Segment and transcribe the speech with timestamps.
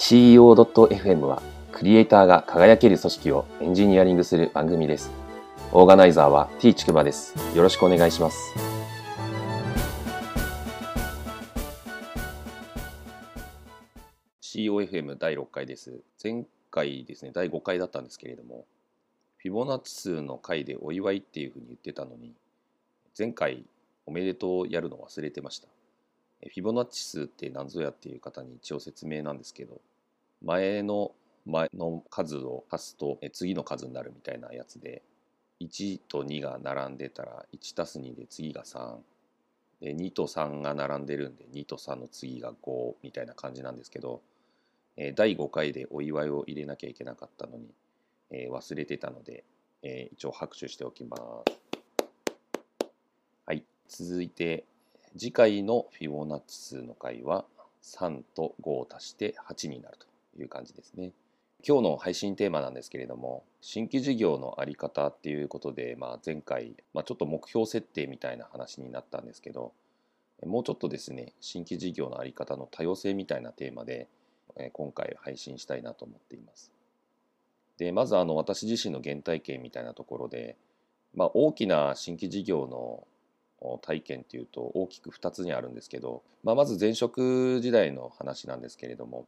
[0.00, 5.10] CEO.fm はクリエイターが輝ける組織をエンジニアリングする番組です。
[5.72, 7.34] オーガナイザーは T ちくばです。
[7.54, 8.54] よろしくお願いします。
[14.40, 16.00] COFM 第6回です。
[16.24, 18.64] 前回ですね、第5回だったんですけれども、
[19.36, 22.32] フィボナッチ数の回でお祝いっていうふうに言ってたのに、
[23.16, 23.64] 前回
[24.06, 25.68] おめでとうやるの忘れてました。
[26.42, 29.78] フィボナッチ数って何ぞやっていう方に一応説明なんですけど
[30.42, 31.12] 前の
[31.46, 35.02] 前の数を足すと次の数になるみたいなやつで
[35.60, 38.96] 1と2が並んでたら1たす2で次が3
[39.80, 44.20] で2と3が並んでるんで2と3の次が5みたいな感じなんですけど
[45.16, 47.72] 第5回でお祝いを入れなきゃいけなかったのに
[48.50, 49.44] 忘れてたので
[50.12, 51.22] 一応拍手しておきます。
[53.46, 53.64] はい。
[53.88, 54.64] 続いて
[55.16, 57.46] 次回のフィボナッチ数の回は
[57.82, 60.09] 3と5を足して8になると。
[60.42, 61.12] いう感じですね。
[61.66, 69.72] 今日の配信テーマなんですけれども新規事業の在り方っていうことで、まあ、前回、まあ、ちょっと目標設定みたいな話になったんですけど
[70.46, 74.08] もうちょっとですね新規事業の在り方の多様性みたいなテーマで
[74.72, 76.72] 今回配信したいなと思っています。
[77.76, 80.56] でまずあの私自身の原体験みたいなところで、
[81.14, 89.26] まあ、大きな新規事業の体験っていうと大きく2つにあるんですけど、まあ、まず前職時代の話なんですけれども、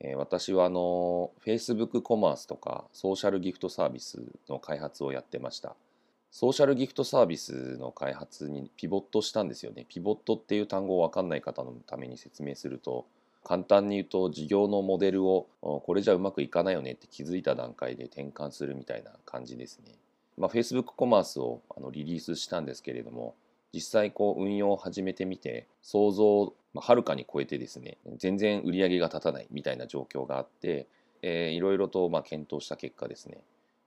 [0.00, 5.76] えー、私はあの Facebook コマースとかソーシャルギフトサービスの開発をやってました
[6.30, 13.06] ソーシャルギフトサービスの開発にピボットしたんですよねピボットっていう単語を分かんない方のために説明すると
[13.44, 19.94] 簡単に言うと事業のモデルをこれじゃうまくいかないよねって気づいた段階で転換するみたいな感じですね。
[20.36, 23.34] まあ、Facebook コマースをあのリリースしたんですけれども
[23.72, 30.86] 実際こう運用を始めてみて想像をはるかに超えてですね全然売り上げが立たないみたいな状況があって、
[31.22, 33.38] えー、いろいろとまあ検討した結果ですね、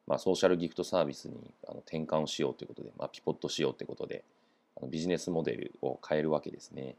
[0.08, 4.24] まあ、ソーシャルギフトサービスにあの転換をしようということで、まあ、ピポットしようということで
[4.78, 6.96] あのビジネスモデルを変えるわけですね。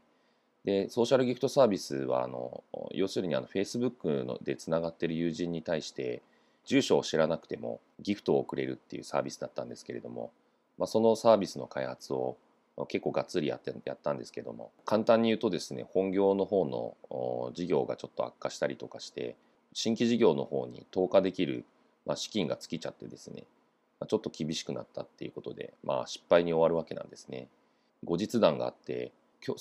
[0.63, 6.23] でソーシャルギフトサービスはあの要するにあの Facebook のでつながっている友人に対して
[6.65, 10.31] 住所を知らなくてもギフトを送れるっていうサービスだったんですけれども、
[10.79, 12.35] まあ、そのサービスの開発を
[12.89, 19.35] 結構がっつりやってやったんですけども簡単に言うとですね本業の方の事業がちょっと悪化したりとかして
[19.73, 21.63] 新規事業の方に投下できる、
[22.05, 23.43] まあ、資金が尽きちゃってですね
[24.07, 27.47] ちょっと厳しくなったっていうことで、まあ、失敗に終わるわけなんですね。
[28.03, 29.11] 後日談があって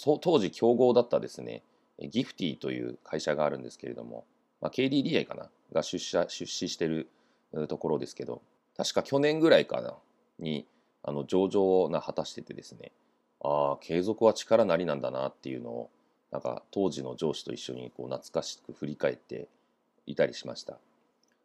[0.01, 1.63] 当時競合だったですね
[2.01, 4.25] ギフティという会社があるんですけれども、
[4.61, 7.09] まあ、KDDI かなが出社出資してる
[7.69, 8.43] ところですけど
[8.77, 9.95] 確か去年ぐらいかな
[10.39, 10.67] に
[11.03, 12.91] あの上場な果たしててですね
[13.44, 15.91] ああ継続は力なりなんだなっていうのを
[16.32, 19.47] なんか当時の上司と一緒にこう懐かしく振り返って
[20.06, 20.78] いたりしました。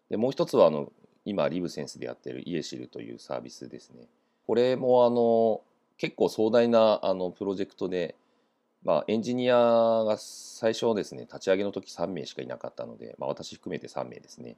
[0.09, 0.91] でもう一つはあの
[1.25, 4.07] 今リブセンスでやってるイエシルというサービスですね。
[4.47, 5.61] これもあの
[5.97, 8.15] 結構壮大なあのプロジェクトで、
[8.83, 14.55] まあ、エンジニアが最初ですね立ち上げの時3名しかいなかったので、まあ、私含めて3名ですね。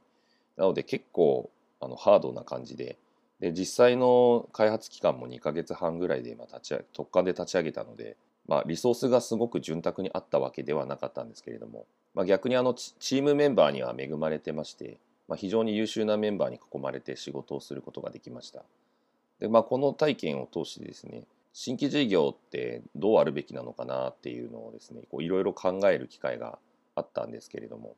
[0.56, 1.50] なので結構
[1.80, 2.96] あのハードな感じで
[3.42, 8.16] で実際の開発期間も2ヶ月半ぐらいでまあ立ち上げ特化で立ち上げたので、
[8.46, 18.62] まあ、リソースがすごく潤沢にあったわけではなかったんですけれども、まあ、逆にあのチームメンバーには恵まれてまして、まあ、非常に優秀なメンバーに囲まれて仕事をすることができました。
[19.40, 26.60] でまあ、この体験を通してですね新規事業ってどうあるべきなのかなっていうのをですねいろいろ考える機会が
[26.94, 27.96] あったんですけれども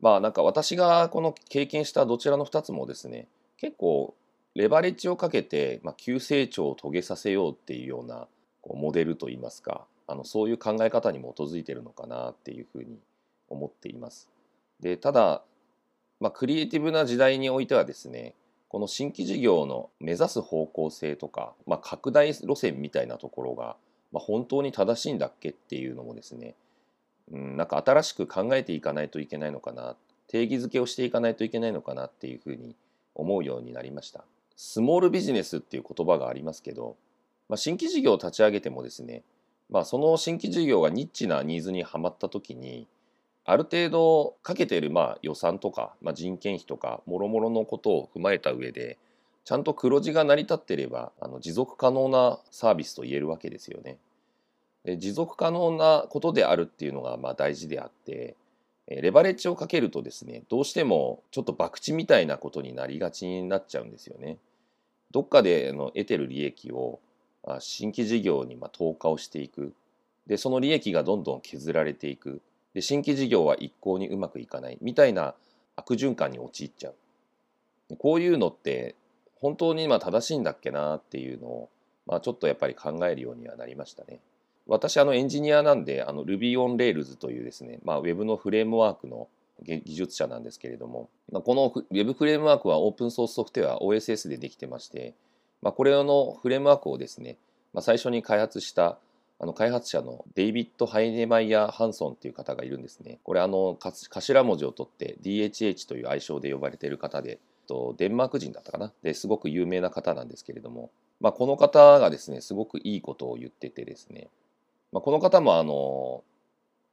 [0.00, 3.28] まあなんか私がこの経験したどちらの2つもですね
[3.58, 4.14] 結構
[4.54, 8.28] レバレッジをかけて、まあ、急成長を遂げさせようっていうような
[8.62, 12.98] こうモデルといいますかあのそういう考え方に基づいてるのかなっていうふうに
[13.48, 14.28] 思っています。
[14.80, 15.42] でただ、
[16.20, 18.34] まあ、クリエイティブな時代においてはですね
[18.68, 23.76] この新規事業の目指す方向性とか、まあ、拡大路線みたいなところが、
[24.12, 26.54] まあ、本当に正しいんだっけっていうのもですね、
[27.30, 29.96] うん、なんか新しく考えていかないといけないのかな
[30.28, 32.74] 定義づけをしていかないといけないのかなっていうふうに
[33.14, 34.24] 思うようになりました。
[34.56, 36.96] スモールビジネスっていう言葉がありますけど、
[37.48, 39.22] まあ、新規事業を立ち上げてもですね、
[39.70, 42.86] まあ、その新規事業がニッチなニーズにはまった時に
[43.44, 48.98] ある程度かけているまあ予算とか、まあ、人件費とかもろもろのことを踏まえた上で
[49.44, 53.98] ちゃんと黒字が成り立っていればあの持続可能なサービスと言えるわけですよね。
[54.84, 58.36] で持続可能なことであるっていうのがまあ大事であって
[58.86, 64.38] レバレッジをかけるとですねどうしてもちょっと博打みたいなことになりがちになっちゃうんですよね。
[65.10, 67.00] どっかでの得てる利益を
[67.60, 69.72] 新規事業に投下をしていく
[70.26, 72.42] でその利益がどんどん削られていく
[72.74, 75.34] で新規事業は一向にうまくいかないみたいな
[75.76, 78.96] 悪循環に陥っちゃうこういうのって
[79.36, 81.68] 本当に今正しいんだっけなっていうのを、
[82.06, 84.20] まあ、ちょっとやっぱり考えるようにはなりましたね。
[84.66, 89.28] 私あのエンジニアなんであの Ruby on Rails というですね、まあ、Web のフレームワークの
[89.62, 95.14] 技術者なんですけれども、まあ、この Web フレームワークはオープンソースソフトウェア OSS でできてまして、
[95.62, 97.36] まあ、これのフレームワークをですね、
[97.72, 98.98] まあ、最初に開発した
[99.40, 103.18] あの開発者のデイビッド・ハイネマイヤー・ハンソンっていう方がいるんですね。
[103.24, 108.92] これあの頭文字を取って DHH という愛称で呼ばれている方で、とデンマーク人だったかな？
[109.02, 110.90] ですごく有名な方なんですけれども、
[111.20, 114.28] まあ、この方がですねすごくいいことを言っててですね、
[114.94, 116.22] まあ、この方もあの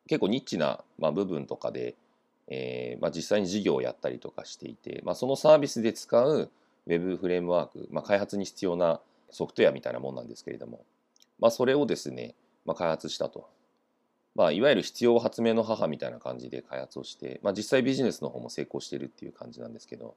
[0.07, 1.95] 結構ニッチな、まあ、部分とかで、
[2.47, 6.49] えーまあ、実際に事業をやったりとかしていて、まあ、そのサービスで使う
[6.87, 8.99] Web フレームワーク、まあ、開発に必要な
[9.29, 10.83] ソフトウェアみたいなもんなんですけれども、
[11.39, 12.33] まあ、それをですね、
[12.65, 13.47] まあ、開発したと。
[14.33, 20.15] まあ、いわゆる必要発明の母みたいな感じで開発をして、まあ、実際ビジネスの方も成功してるっていう感じなんですけど、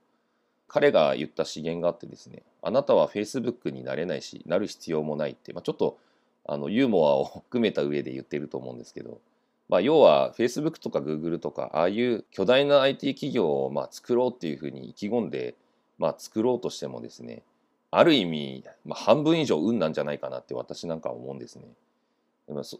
[0.69, 5.99] 彼が言った資源があってですねあなたは Facebook になれないしなる必要もないって、まあ、ちょっと
[6.47, 9.21] あのユーモアを含めた上で言ってると思うんですけど、
[9.69, 15.55] まあ、要は Facebook とか Google とかああいう巨大な IT 企業をまあ作ろうっていうふうに意気込んで、
[15.99, 17.43] まあ、作ろうとしてもですね
[17.91, 21.65] ある意味、まあ、半分以上運なんじゃないかなって私なんか思うんですね。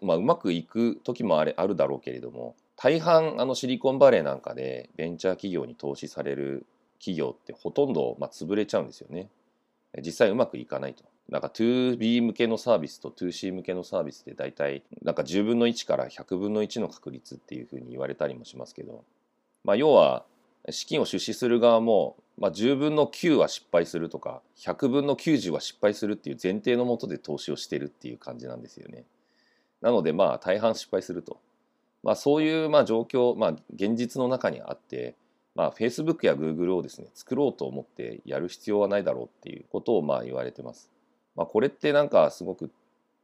[0.03, 6.67] まあ、うまくいく時もあれあるだろうけれども大半あのシリコンバレーなんかでベンチャー企業に投資される
[6.99, 9.31] 企業ってほとんど、まあ、潰れちゃうんですよね。
[10.03, 11.05] 実際うまくいかないと。
[11.29, 19.05] なんか 2B 向けのサービスと 2C 向けのサービスで大体なんか10分の1から100分の1の確率っていうふうに言われたりもしますけど、
[19.65, 20.25] まあ、要は
[20.71, 29.05] 資金を出資する側も、まあ、10分の9は失敗するとか100分の90は失敗するっていう前提のもとで投資をしてるっていう感じなんですよね。
[29.81, 31.39] なのでまあ大半失敗すると。
[32.03, 35.15] まあ、そういうまあ状況、まあ、現実の中にあって
[35.55, 40.91] まあ、Facebook や Google をですね作ろうと思ってやる必要はないだろうっていうことをまあ言われてます。
[41.37, 42.71] まあ、これってなんかすごく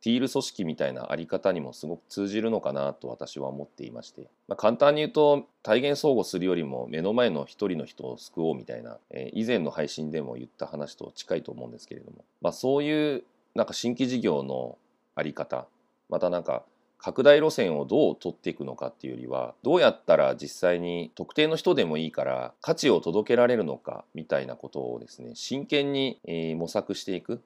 [0.03, 13.25] ティール組織みたいなあり方にもすごく通じるのかなと私は思っていまして、まあ、簡単に言うと体現相互するよりも目の前の一人の人を救おうみたいな、えー、以前の配信でも言った話と近いと思うんですけれども、まあ、そういう
[13.55, 14.79] なんか新規事業の
[15.15, 15.67] あり方
[16.09, 16.65] またなんか
[16.97, 27.43] 拡大路線をどう取っていくのかっていうよりはどうやったら実際に特定の人でもいいから価値を届けられるのかみたいなことをですね真剣に、え模索していく。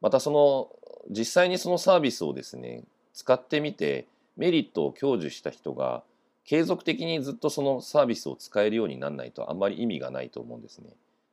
[0.00, 0.68] またその
[1.10, 2.82] 実際にそのサービスをですね
[3.14, 4.06] 使ってみて
[4.36, 6.02] メリットを享受した人が
[6.44, 10.90] 継続的にずっとそのサービスを使えるようにならないとあんまり意味がないと思うんですね。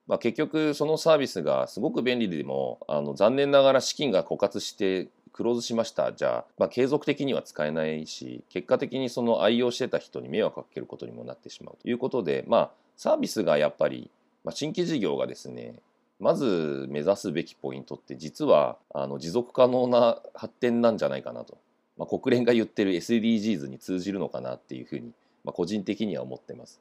[0.07, 14.11] まあ、結局そのサービスがすごく便利でもあの残念ながら資金が枯渇してクローズしましたじゃあ、まあ、継続的には使えないし結果的にその愛用してた人に迷惑かけることにもなってしまうということでまあサービスがやっぱり、
[14.43, 15.75] まあ、新規事業がですね
[16.23, 21.57] まず目指すべきポイントって実はあの持続可能な発展なんじゃないかなと、
[21.97, 25.11] まあ、国連が言ってる SDGs に通じるのかなっていうふうに、
[25.43, 26.79] まあ、個人的には思ってます。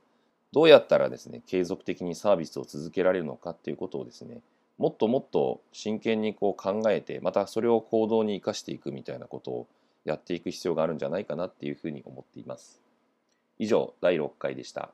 [0.53, 4.39] どうやったらですね継続的にサービスを続けられるのかっていうことをですね
[4.79, 9.67] もっともっと真剣にこう考えてまたそれを行動に生かしていくみたいなことを
[10.05, 12.81] やっていく必要があるんじゃないかなっていうふうに思っています。
[13.59, 14.91] 以上第6回でした。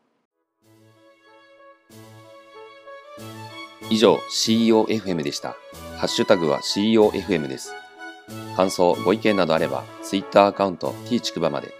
[3.91, 5.57] 以上 CEOFM でした。
[5.97, 7.75] ハッシュタグは CEOFM です。
[8.57, 11.78] 感想、ご意見などあれば Twitter アカウント t ちくばまで